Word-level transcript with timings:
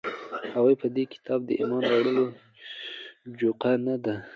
هغوى 0.53 0.73
په 0.81 0.87
دې 0.95 1.03
كتاب 1.13 1.39
د 1.45 1.49
ايمان 1.59 1.81
راوړلو 1.91 2.25
جوگه 3.39 3.71
نه 3.87 3.95
دي، 4.03 4.15